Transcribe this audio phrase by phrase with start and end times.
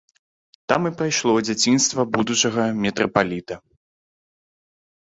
[0.71, 3.61] Там і прайшло дзяцінства будучага мітрапаліта.